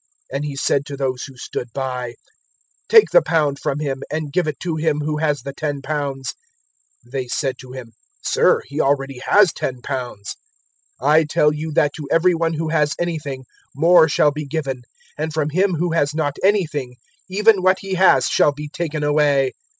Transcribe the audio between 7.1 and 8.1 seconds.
("They said to him,